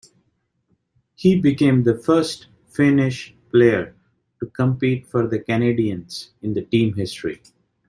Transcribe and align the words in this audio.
He 1.13 1.39
became 1.39 1.83
the 1.83 1.93
first 1.95 2.47
Finnish 2.69 3.35
player 3.51 3.93
to 4.39 4.47
compete 4.47 5.05
for 5.05 5.27
the 5.27 5.37
Canadiens 5.37 6.29
in 6.41 6.55
team 6.71 6.95
history. 6.95 7.39